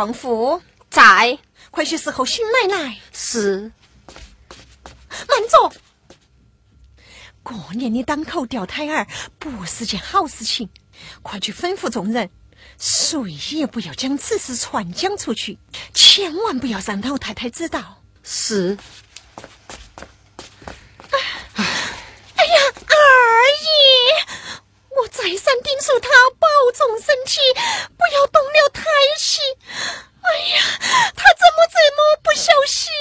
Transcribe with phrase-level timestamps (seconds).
[0.00, 1.38] 王府在，
[1.70, 2.98] 快去伺候新奶奶。
[3.12, 3.70] 是，
[5.28, 5.70] 慢着。
[7.42, 9.06] 过年的当口掉胎儿
[9.38, 10.70] 不是件好事情，
[11.20, 12.30] 快去吩咐众人，
[12.78, 15.58] 谁也不要将此事传讲出去，
[15.92, 18.02] 千万不要让老太太知道。
[18.22, 18.78] 是。
[25.00, 26.08] 我再三叮嘱他
[26.38, 27.40] 保重身体
[27.96, 28.82] 不要动了胎
[29.18, 29.40] 气
[30.20, 30.62] 哎呀
[31.16, 32.92] 他怎么这么不小心？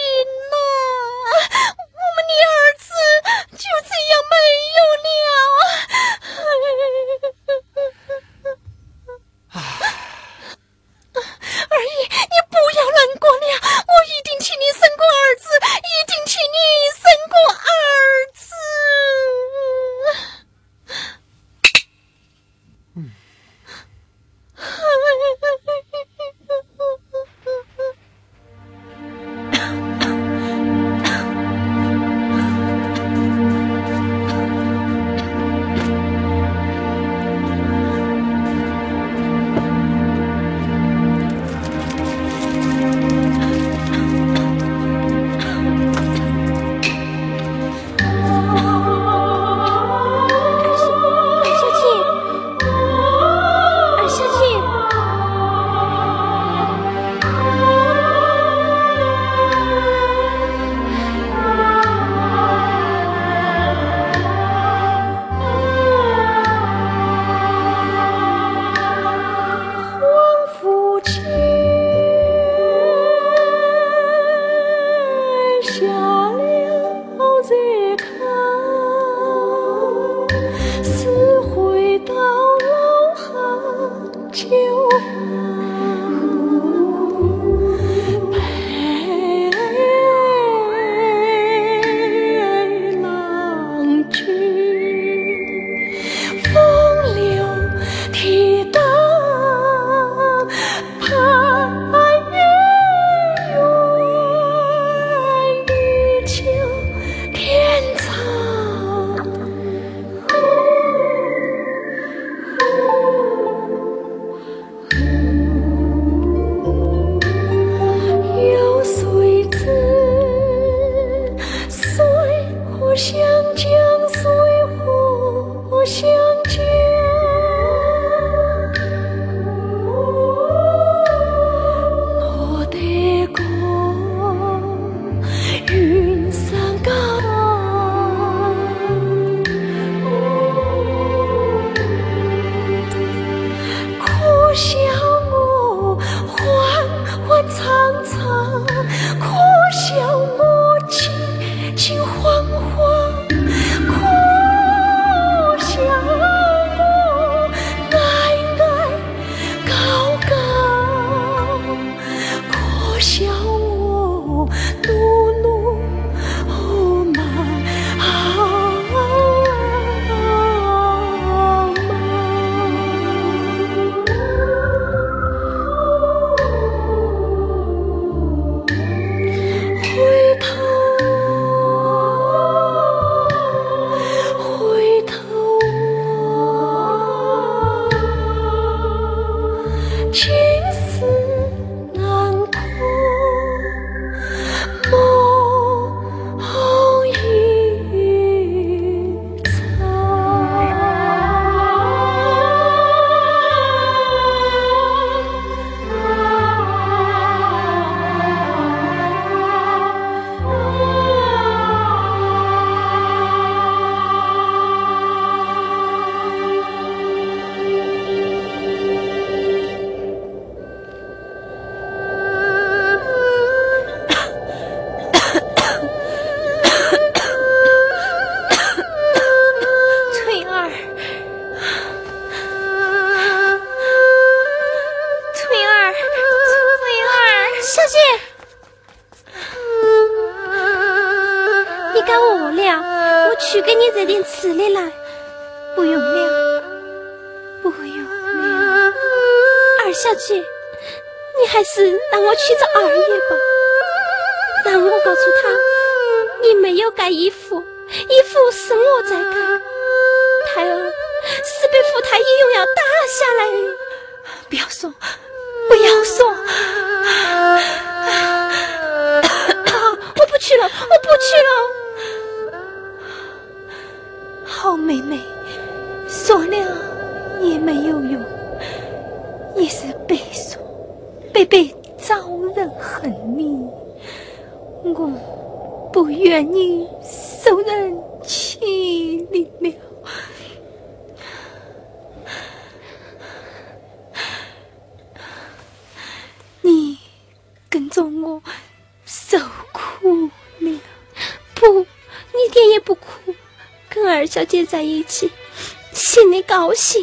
[306.60, 307.01] 好想，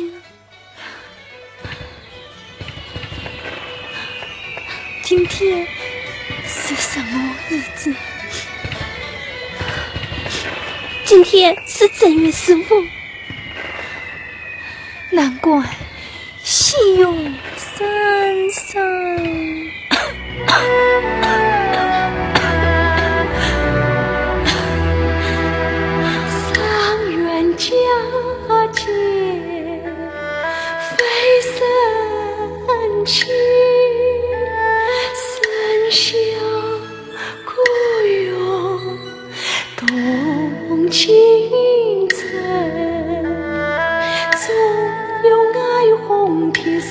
[5.02, 5.66] 今天
[6.44, 7.94] 是什么日子？
[11.06, 12.64] 今天是正月十五，
[15.12, 15.64] 难怪。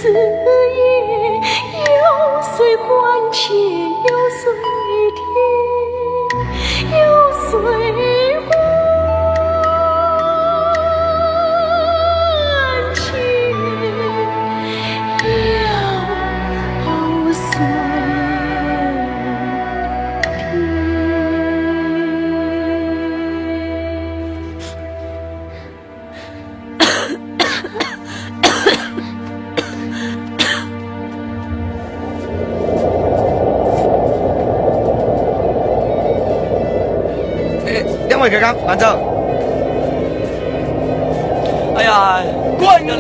[0.05, 1.41] 此夜
[1.81, 3.84] 又随关妾。
[38.35, 38.53] 别看
[41.77, 42.21] 哎呀
[42.59, 42.95] 乖喽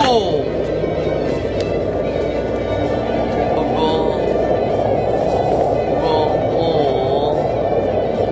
[3.53, 3.75] 老公
[6.01, 6.07] 老
[6.53, 7.35] 公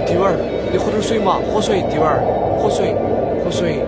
[0.06, 0.40] 弟娃儿
[0.72, 2.24] 你喝点水嘛喝水弟娃儿
[2.58, 2.96] 喝水
[3.44, 3.84] 喝水。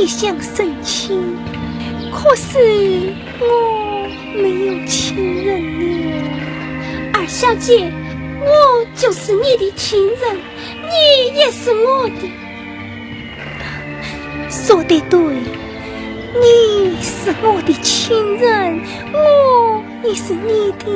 [0.00, 1.36] 你想省亲，
[2.12, 5.82] 可是我没有亲人呢。
[7.12, 7.90] 二小姐，
[8.40, 10.36] 我就是你的亲人，
[10.84, 12.30] 你也是我的。
[14.48, 15.18] 说的对，
[16.32, 18.80] 你是我的亲人，
[19.12, 20.86] 我也是你的。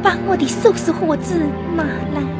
[0.00, 1.34] 把我的首饰盒子
[1.74, 1.82] 拿
[2.14, 2.37] 来。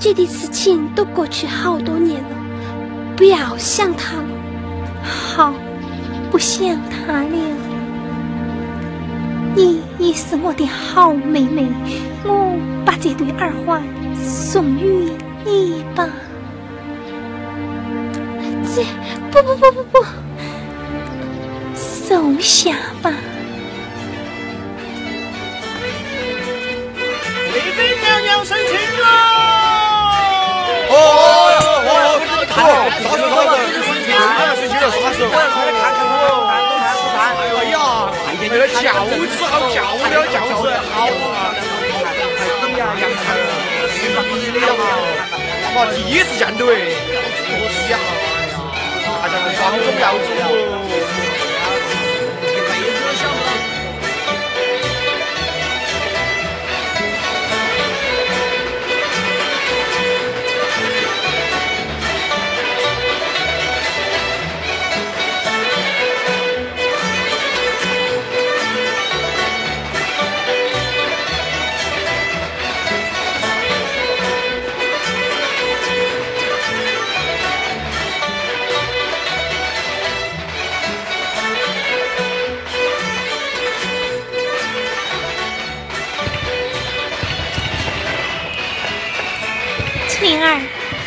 [0.00, 2.28] 这件事情都过去好多年了，
[3.16, 4.28] 不要想他了。
[5.02, 5.52] 好，
[6.30, 7.28] 不想他了。
[9.56, 11.66] 你也是我的好妹妹，
[12.24, 13.82] 我把这对耳环
[14.14, 15.10] 送与
[15.44, 16.08] 你吧。
[18.72, 18.84] 这
[19.32, 20.04] 不不不不不，
[21.74, 23.12] 收下吧。
[27.50, 28.44] 贵妃娘娘！
[28.44, 29.27] 生气了，
[38.50, 40.00] 那个轿子好轿了，
[40.32, 41.52] 轿子好啊！
[42.62, 43.36] 哎呀，杨才，
[44.38, 44.80] 你的哈，
[45.76, 46.72] 哇，第一次见到哎，
[47.44, 47.96] 可惜哈，
[49.20, 50.26] 大家双中要主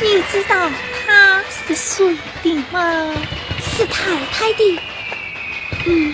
[0.04, 0.56] 你知道
[1.06, 3.14] 他是谁的吗？
[3.60, 4.80] 是太太的。
[5.86, 6.14] 嗯，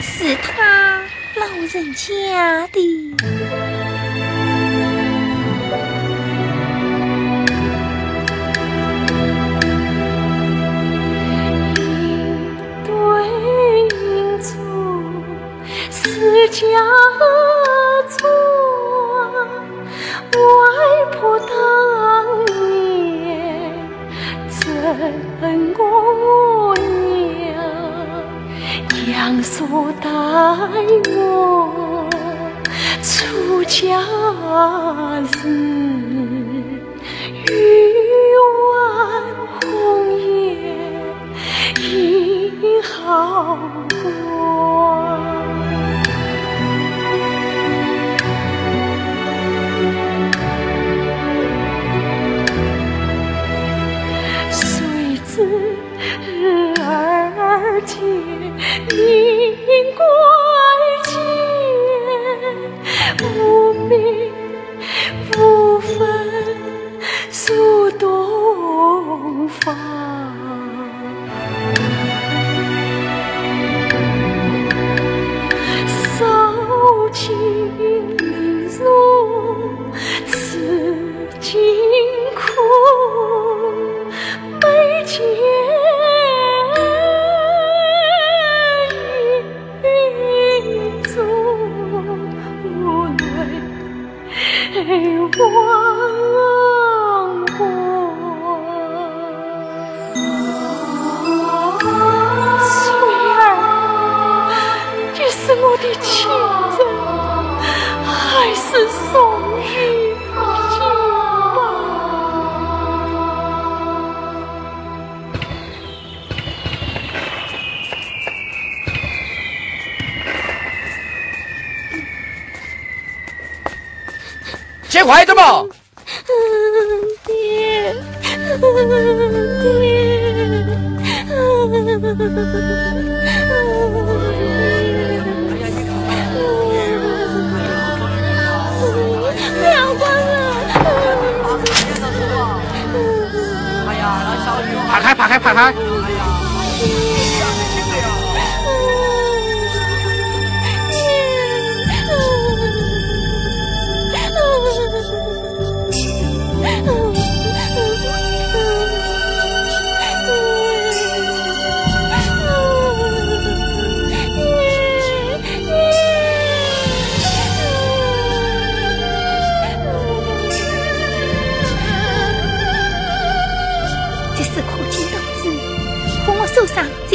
[0.00, 1.00] 是他
[1.34, 3.16] 老人家的。
[12.84, 12.92] 对
[15.90, 16.66] 是家
[30.36, 30.42] 待
[31.16, 32.10] 我
[33.02, 33.98] 出家
[35.40, 35.48] 日。
[37.46, 37.52] 玉
[38.60, 38.74] 碗
[39.48, 39.64] 红
[40.20, 40.28] 颜
[41.80, 43.58] 映好
[44.02, 44.04] 光。
[54.50, 54.62] 谁
[55.26, 55.32] 知
[56.82, 57.96] 儿姐
[58.94, 59.35] 命
[63.88, 64.25] me.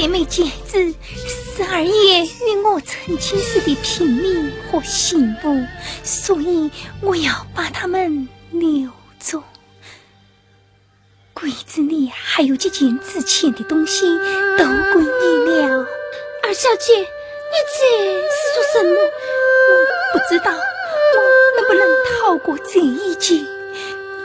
[0.02, 0.96] 这枚戒指
[1.28, 5.64] 是二爷与我曾经时的平民和信物，
[6.04, 6.72] 所以
[7.04, 9.44] 我要把它们留着。
[11.36, 14.18] 柜子里还有几件值钱的东西，
[14.58, 15.86] 都归你了。
[16.42, 17.06] 二小姐，你
[17.70, 18.96] 这是做什么？
[19.70, 21.88] 我不知道我能不能
[22.18, 23.46] 逃过这一劫。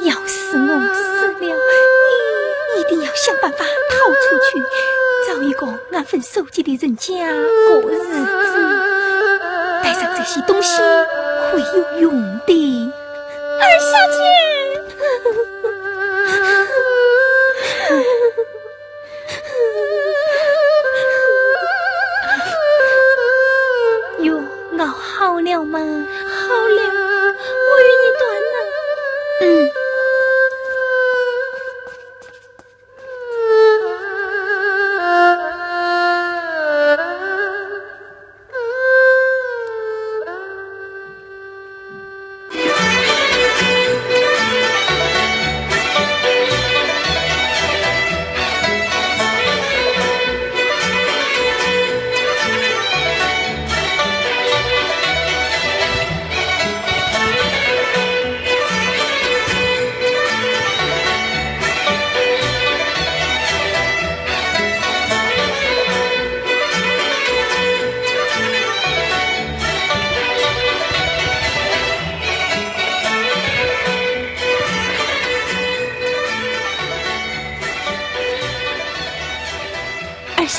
[0.04, 4.62] 要是我死了，你一定要想办法逃出去，
[5.26, 7.12] 找一个安分守己的人家
[7.68, 8.12] 过日子。
[9.82, 10.80] 带上这些东西
[11.50, 12.12] 会有用
[12.46, 12.90] 的，
[13.60, 14.16] 二小姐。
[24.24, 24.34] 药
[24.78, 25.78] 熬好了吗？
[25.78, 26.80] 好了，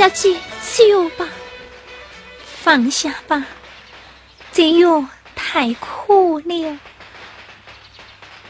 [0.08, 1.28] 二小姐，吃药吧。
[2.46, 3.46] 放下吧，
[4.54, 6.80] 这药太苦了。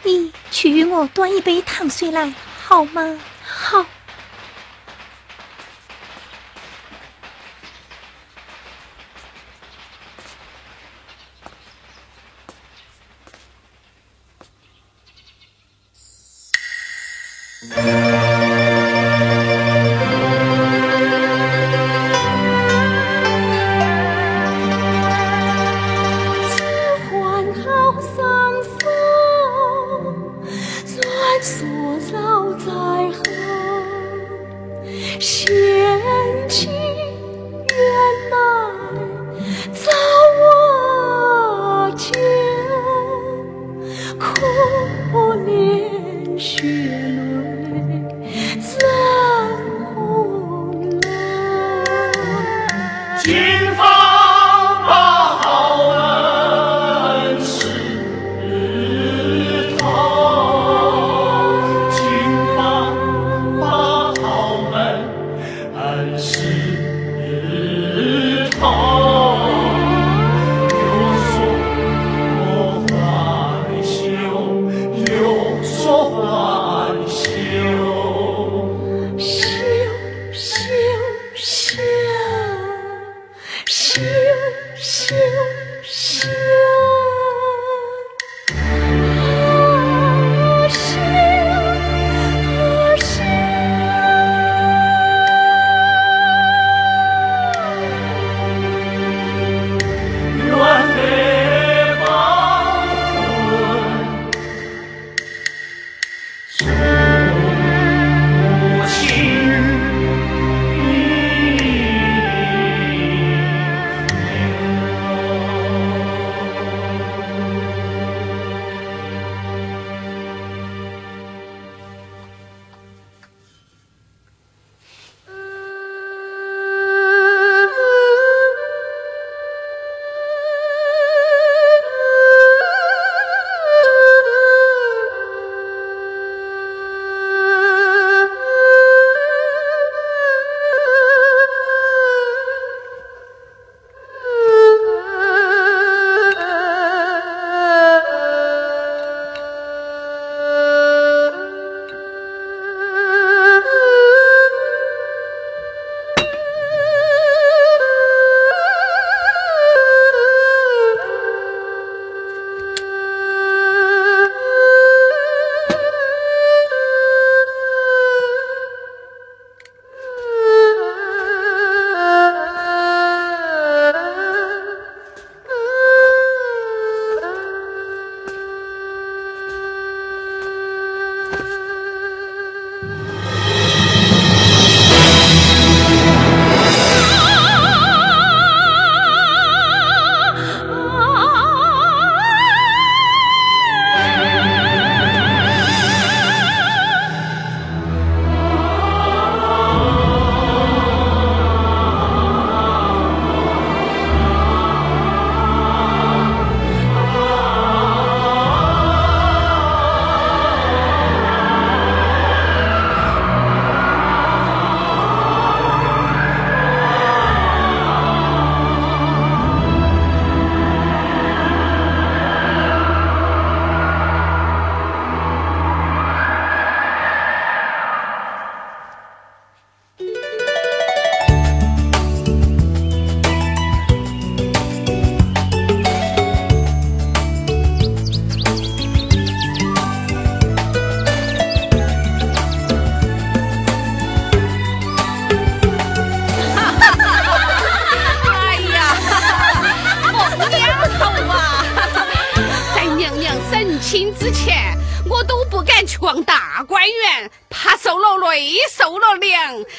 [0.03, 2.31] 你去与我端一杯糖水来，
[2.63, 3.19] 好吗？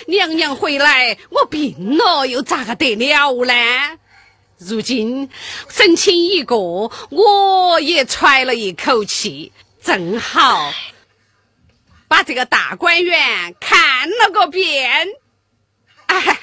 [0.07, 3.55] 娘娘回来，我病了又咋个得了呢？
[4.59, 5.31] 如今
[5.69, 9.53] 省亲一个，我也喘了一口气，
[9.83, 10.73] 正好
[12.09, 15.09] 把这个大观园看了个遍。
[16.07, 16.41] 哎，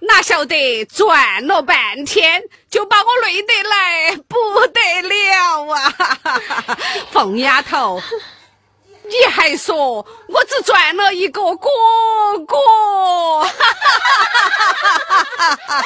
[0.00, 5.94] 哪晓得转了半天，就把我累得来不得了啊！
[7.10, 8.00] 凤丫头，
[9.04, 11.68] 你还说我只赚了一个哥
[12.46, 12.56] 哥？
[15.38, 15.78] 哎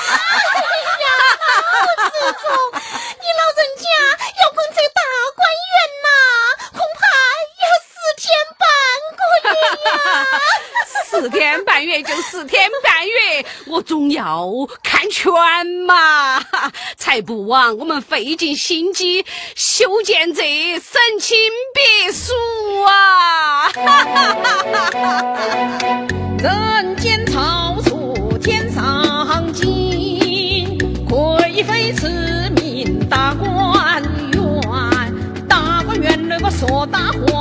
[1.03, 1.09] 呀，
[1.73, 3.85] 老祖宗，你老人家
[4.41, 5.01] 要困在大
[5.35, 5.41] 观
[5.73, 5.75] 园
[6.05, 6.09] 呐，
[8.17, 8.67] 天半
[9.17, 9.61] 个月呀！
[11.05, 14.49] 四天半月就四天半月，我总要
[14.83, 15.31] 看全
[15.87, 16.43] 嘛，
[16.97, 19.25] 才不枉我们费尽心机
[19.55, 20.43] 修建这
[20.81, 21.39] 省亲
[21.75, 22.33] 别墅
[22.85, 23.69] 啊！
[26.39, 32.09] 人间草出天上金，贵妃赐
[32.57, 34.03] 名大观
[34.33, 34.61] 园。
[35.49, 37.36] 大观园那个说大话，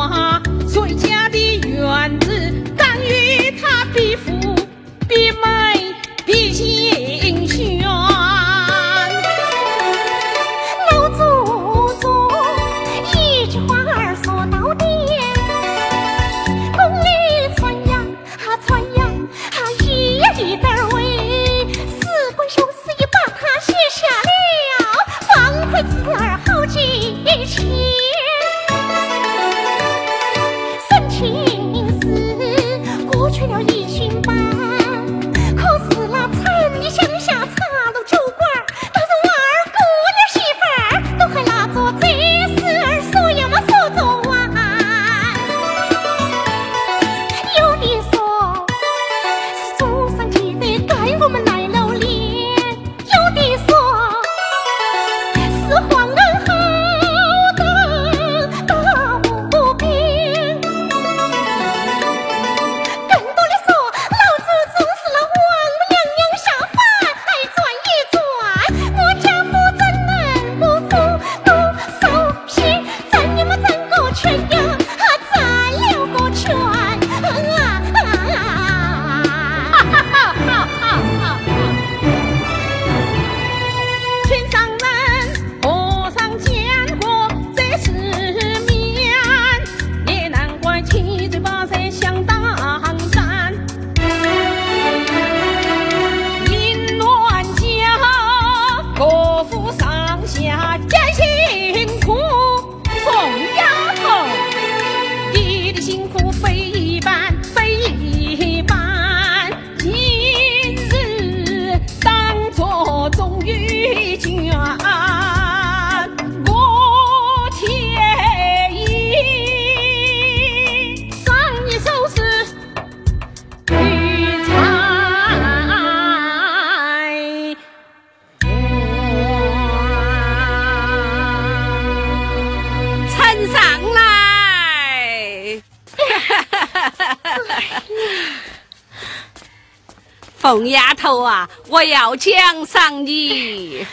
[141.75, 143.85] 我要奖赏你。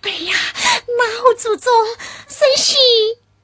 [0.00, 0.34] 哎呀，
[0.86, 1.70] 老祖宗，
[2.26, 2.74] 孙媳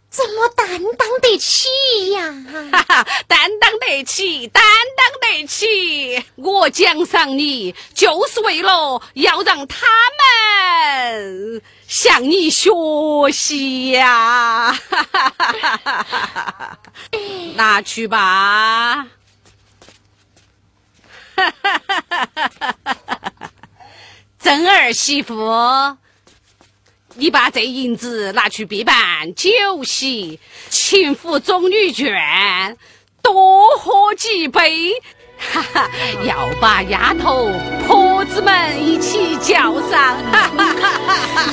[0.08, 0.66] 怎么担
[0.96, 1.68] 当得起
[2.12, 2.32] 呀？
[2.72, 4.64] 哈哈，担当得起，担
[4.96, 6.24] 当得起！
[6.36, 9.86] 我奖赏你，就是为了要让他
[10.18, 12.70] 们向你学
[13.34, 14.72] 习呀！
[14.72, 16.78] 哈哈哈哈哈哈！
[17.54, 19.08] 拿去吧。
[21.36, 22.76] 哈哈哈哈哈
[23.40, 23.50] 哈！
[24.44, 25.34] 真儿媳妇。
[27.14, 32.76] 你把这银子拿去必办酒席，请赴中女眷，
[33.22, 34.92] 多喝几杯。
[35.38, 35.88] 哈哈，
[36.26, 37.50] 要把丫头、
[37.86, 40.18] 婆子们一起叫上。
[40.30, 40.98] 哈哈哈
[41.36, 41.52] 哈！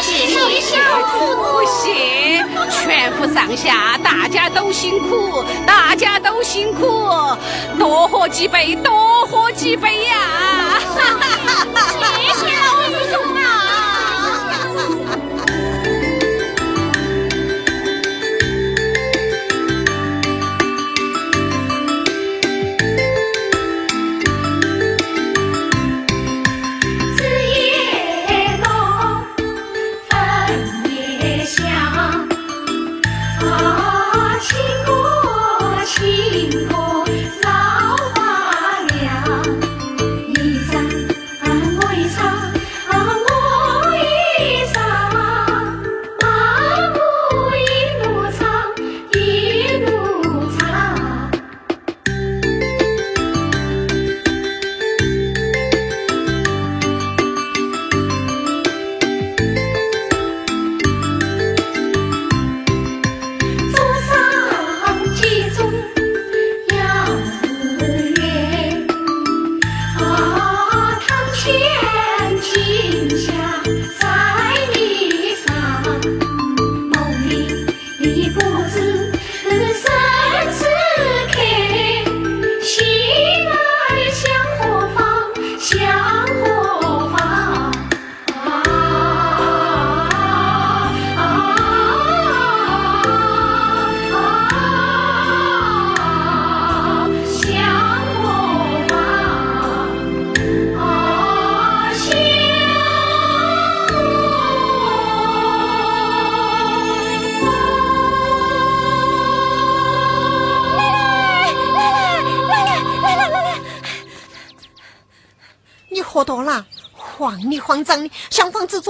[0.00, 0.76] 谢谢小
[1.12, 6.86] 祖不谢，全府上下大家都辛苦，大家都辛苦，
[7.76, 10.16] 多喝几杯，多喝几杯呀！
[10.96, 11.89] 哈哈哈哈！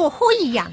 [0.01, 0.73] 像房子着火一样。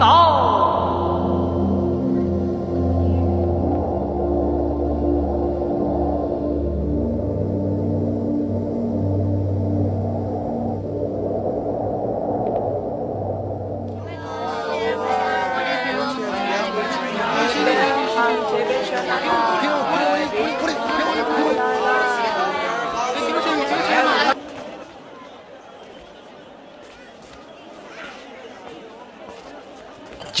[0.00, 0.29] 挠。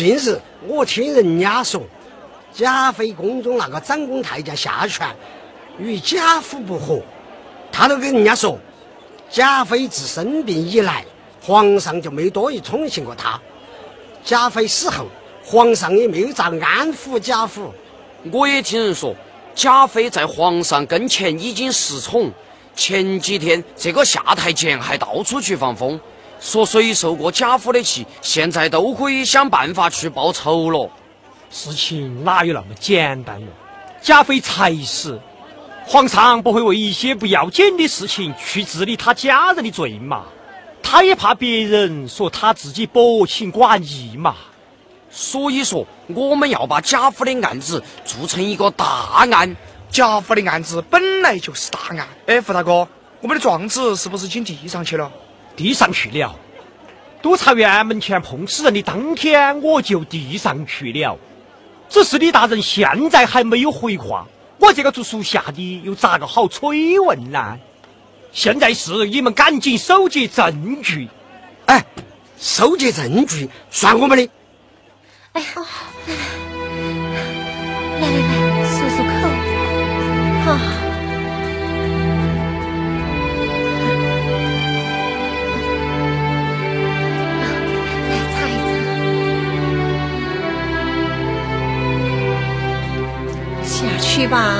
[0.00, 1.82] 近日我听人家说，
[2.54, 5.06] 贾妃宫中那个长宫太监夏全
[5.78, 7.02] 与贾府不和，
[7.70, 8.58] 他都跟人家说，
[9.28, 11.04] 贾妃自生病以来，
[11.42, 13.38] 皇上就没多于宠幸过他。
[14.24, 15.04] 贾妃死后，
[15.44, 17.70] 皇上也没有咋安抚贾府。
[18.32, 19.14] 我也听人说，
[19.54, 22.32] 贾妃在皇上跟前已经失宠。
[22.74, 26.00] 前几天这个夏太监还到处去放风，
[26.40, 30.90] 说谁受过贾府的气，现在都可以想办法去报仇了。
[31.50, 33.46] 事情哪有那么简单哟？
[34.00, 35.20] 贾妃才死，
[35.84, 40.24] 皇上不会为一些不要紧的事情去治理他家人的罪嘛？
[40.82, 44.34] 他也怕别人说他自己薄情寡义嘛。
[45.10, 48.86] 所以说，我们要把贾府的案子做成一个大
[49.16, 49.56] 案。
[49.90, 52.08] 贾府的案子本来就是大案。
[52.26, 52.88] 哎，胡大哥，
[53.20, 55.10] 我们的状子是不是已经递上去了？
[55.56, 56.34] 递上去了。
[57.22, 61.18] 督察院门前碰死人的当天，我就递上去了。
[61.88, 64.26] 只是李大人现在还没有回话，
[64.58, 67.58] 我这个做属下的又咋个好催问呢？
[68.32, 71.08] 现在是你们赶紧收集证据。
[71.66, 71.84] 哎，
[72.38, 74.30] 收集证据算我们的。
[75.32, 75.46] 哎呀，
[77.98, 79.28] 来来来，漱漱口。
[80.48, 80.50] 啊，
[94.20, 94.52] 去吧。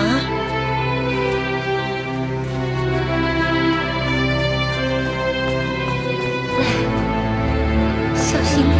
[8.16, 8.74] 小心点。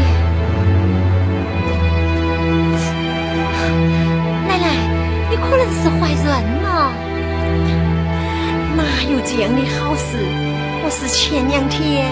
[4.48, 4.64] 奶奶，
[5.28, 6.24] 你可能是怀孕
[6.62, 6.66] 了。
[8.74, 10.16] 哪有这样的好事？
[10.82, 12.10] 我是前两天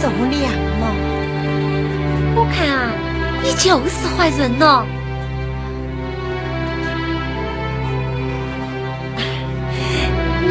[0.00, 0.94] 受凉了。
[2.36, 2.92] 我看啊，
[3.42, 4.86] 你就是怀孕了。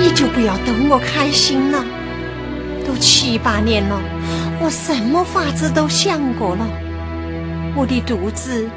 [0.07, 1.83] 你就不要逗我开心了。
[2.87, 4.01] 都七八年了，
[4.61, 6.65] 我什么法子都想过了，
[7.75, 8.69] 我的肚子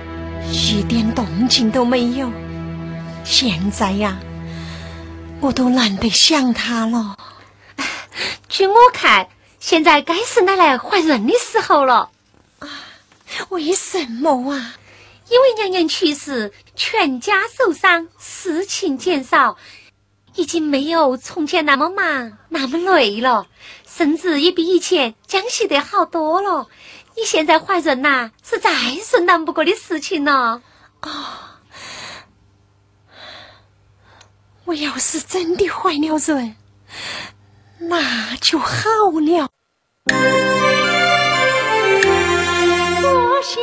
[0.51, 2.29] 一点动静都没有。
[3.23, 4.19] 现在呀，
[5.39, 7.17] 我都懒得想他了。
[8.49, 9.29] 据我看，
[9.61, 12.11] 现在该是奶奶怀孕的时候了。
[12.59, 12.69] 啊
[13.51, 14.75] 为什么啊？
[15.29, 19.57] 因为娘娘去世，全家受伤，事情减少，
[20.35, 23.47] 已经没有从前那么忙，那么累了，
[23.87, 26.67] 甚至也比以前讲习得好多了。
[27.17, 28.71] 你现在怀孕呐，是再
[29.03, 30.63] 顺当不过的事情了。
[31.01, 31.61] 啊！
[34.65, 36.55] 我要是真的怀了孕，
[37.79, 38.71] 那就好
[39.13, 39.49] 了。
[43.03, 43.61] 我想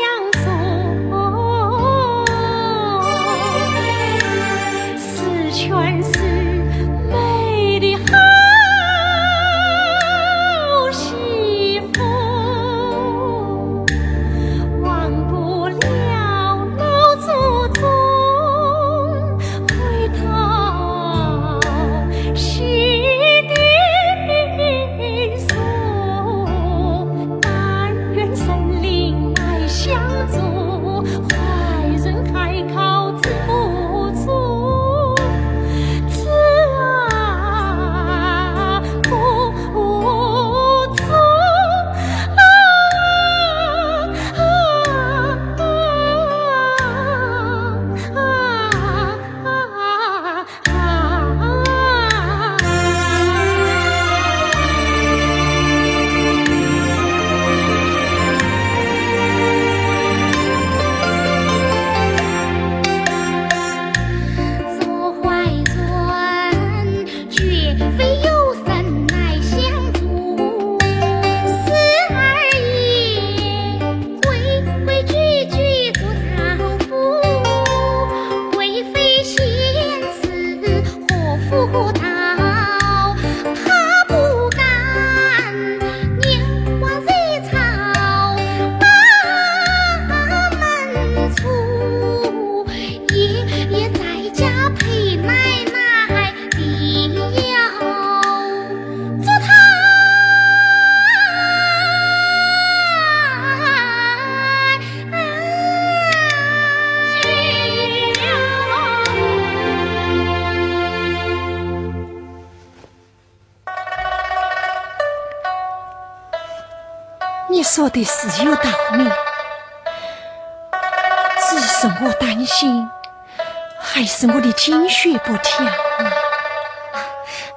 [125.20, 126.14] 不调啊。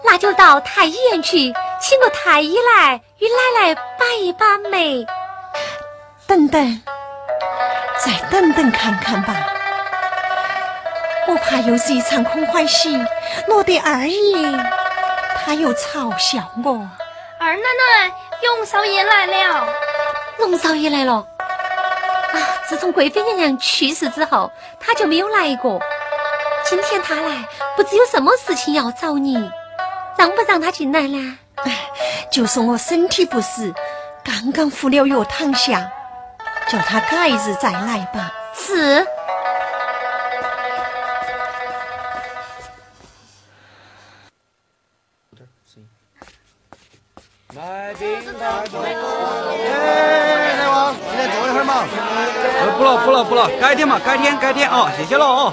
[0.05, 4.79] 那就到太医院去，请个太医来与奶奶把一把脉。
[6.27, 6.83] 等等，
[7.99, 9.35] 再等等看看吧。
[11.27, 12.97] 我怕又是一场空欢喜，
[13.47, 14.59] 落得二爷
[15.45, 16.89] 他又嘲笑我。
[17.39, 19.69] 二奶奶，永少爷来了。
[20.39, 21.15] 龙少爷来了。
[22.33, 22.37] 啊，
[22.69, 24.51] 自从贵妃娘娘去世之后，
[24.81, 25.81] 他就没有来过。
[26.71, 29.35] 今天他来，不知有什么事情要找你，
[30.16, 31.37] 让不让他进来呢？
[31.57, 31.91] 哎
[32.31, 33.75] 就说我身体不适，
[34.23, 35.91] 刚刚服了药躺下，
[36.68, 38.33] 叫他改日再来吧。
[38.55, 39.05] 是。
[47.57, 48.87] 来宾来坐。
[48.87, 48.95] 一
[51.53, 51.85] 会儿嘛。
[52.61, 55.53] 呃，不了不了不了，改天嘛，改天改天啊，谢谢了哦。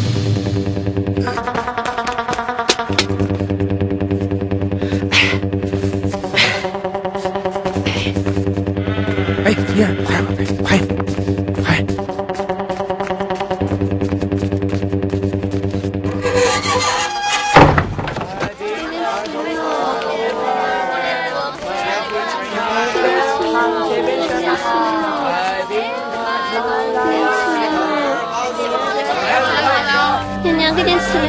[31.11, 31.23] 娘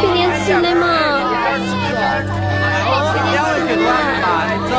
[0.00, 0.54] 给点吃的嘛。
[0.54, 0.84] 行的嘛。
[3.32, 3.86] 两位客官
[4.22, 4.24] 慢
[4.68, 4.72] 走，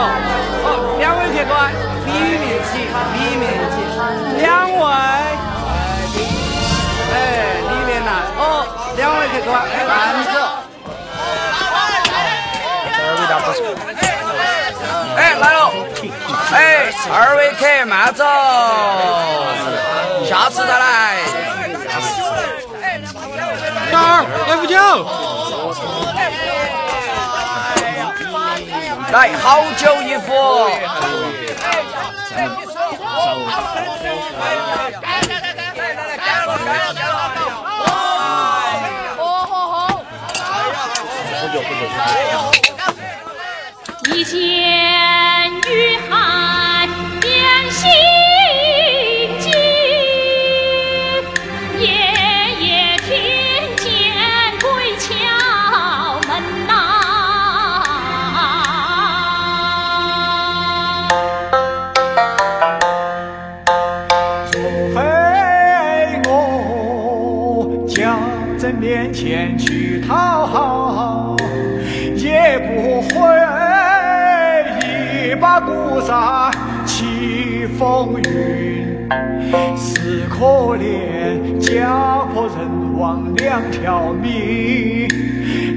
[0.63, 0.67] 哦，
[0.99, 1.51] 两位客官
[2.05, 2.73] 里面请，
[3.13, 3.43] 里面
[3.73, 3.77] 请，
[4.41, 4.83] 两位，
[7.11, 7.15] 哎，
[7.61, 8.41] 里面来，哦，
[8.95, 9.51] 两位客官
[9.87, 9.91] 慢
[10.31, 10.35] 走。
[12.97, 13.47] 二位大不，
[14.01, 14.14] 哎，
[16.55, 18.23] 哎，二位客慢走，
[20.25, 21.17] 下次再来。
[23.91, 24.77] 小二来壶酒。
[29.11, 30.31] 来，好酒一壶。
[44.13, 46.87] 一见雨寒
[47.21, 47.89] 两心
[49.39, 49.51] 惊，
[51.79, 51.83] 夜
[52.59, 52.65] 夜
[52.99, 53.09] 听
[53.77, 53.85] 见
[54.61, 54.65] 鬼
[54.97, 55.05] 敲
[56.27, 56.31] 门
[56.67, 56.69] 呐、
[64.51, 64.53] 除
[64.93, 64.97] 非
[66.29, 66.29] 我
[67.87, 67.97] 将
[68.57, 71.35] 在面前去讨好，
[72.15, 73.44] 也不会
[75.45, 76.51] 把鼓扇
[76.87, 79.07] 起风云。
[79.77, 85.07] 是可怜家破人亡两条命，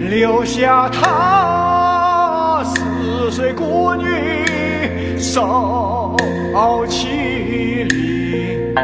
[0.08, 4.06] 留下她十岁孤女
[5.18, 6.16] 受
[6.88, 8.74] 欺凌。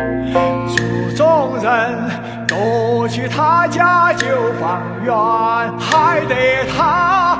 [0.68, 0.82] 族
[1.16, 1.98] 中人
[2.46, 4.26] 都去他家救
[4.60, 5.14] 方圆，
[5.78, 6.34] 还得
[6.76, 7.33] 他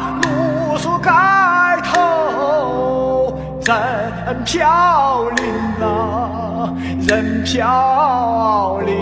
[3.65, 5.45] 人飘零
[5.81, 6.75] 啊，
[7.09, 8.93] 人飘零。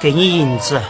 [0.00, 0.80] 给你银子。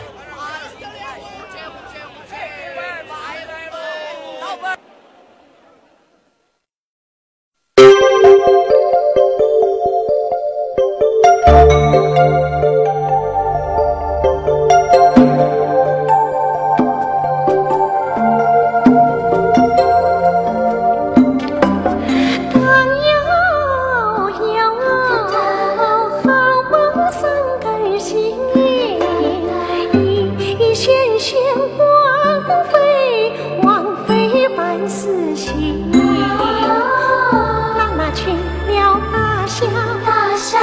[38.15, 40.59] 去了大夏，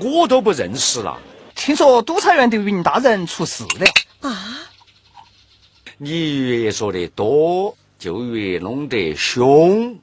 [0.00, 1.18] 我都不认识了。
[1.54, 4.60] 听说督察院的云大人出事了啊！
[5.96, 9.93] 你越说得多，就越弄得凶。